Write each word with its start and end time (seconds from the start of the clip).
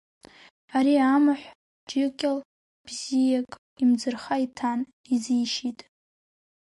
Ари 0.77 0.95
амаҳә 1.15 1.47
џьыкьал 1.89 2.37
бзиак 2.85 3.51
имӡырха 3.81 4.35
иҭан, 4.45 4.79
изишьит. 5.13 5.79